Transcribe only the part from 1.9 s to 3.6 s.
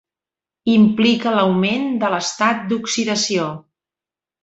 de l'estat d'oxidació.